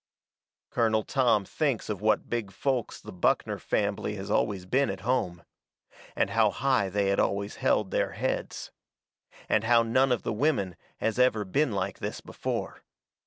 Colonel 0.71 1.03
Tom 1.03 1.45
thinks 1.45 1.87
of 1.87 2.01
what 2.01 2.27
big 2.27 2.51
folks 2.51 2.99
the 2.99 3.11
Buckner 3.11 3.59
fambly 3.59 4.15
has 4.15 4.31
always 4.31 4.65
been 4.65 4.89
at 4.89 5.01
home. 5.01 5.43
And 6.15 6.31
how 6.31 6.49
high 6.49 6.89
they 6.89 7.09
had 7.09 7.19
always 7.19 7.57
held 7.57 7.91
their 7.91 8.13
heads. 8.13 8.71
And 9.47 9.63
how 9.63 9.83
none 9.83 10.11
of 10.11 10.23
the 10.23 10.33
women 10.33 10.75
has 10.97 11.19
ever 11.19 11.45
been 11.45 11.71
like 11.73 11.99
this 11.99 12.19
before. 12.19 12.81